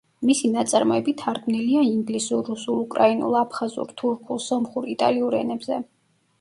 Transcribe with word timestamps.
მისი 0.27 0.49
ნაწარმოები 0.53 1.13
თარგმნილია 1.21 1.83
ინგლისურ, 1.89 2.41
რუსულ, 2.49 2.81
უკრაინულ, 2.87 3.39
აფხაზურ, 3.45 3.95
თურქულ, 4.03 4.45
სომხურ, 4.49 4.91
იტალიურ 4.99 5.41
ენებზე. 5.45 5.83